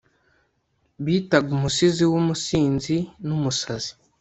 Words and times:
bitaga 1.05 1.49
umusizi 1.57 2.03
w'umusinzi 2.11 2.95
n'umusazi 3.25 3.91